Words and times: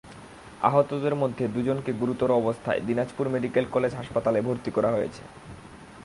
আহতদের 0.61 1.15
মধ্যে 1.15 1.43
দুজনকে 1.47 1.91
গুরুতর 1.93 2.31
অবস্থায় 2.31 2.79
দিনাজপুর 2.87 3.25
মেডিকেল 3.29 3.65
কলেজ 3.71 3.91
হাসপাতালে 3.95 4.39
ভর্তি 4.41 4.71
করা 4.71 4.89
হয়েছে। 4.91 5.21